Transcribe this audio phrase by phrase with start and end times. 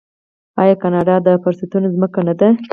[0.61, 2.49] آیا کاناډا د فرصتونو ځمکه نه ده؟